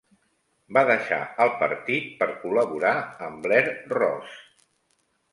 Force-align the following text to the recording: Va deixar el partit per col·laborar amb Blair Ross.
Va 0.75 0.81
deixar 0.91 1.17
el 1.43 1.51
partit 1.59 2.07
per 2.21 2.27
col·laborar 2.45 2.93
amb 3.27 3.43
Blair 3.47 3.75
Ross. 3.99 4.33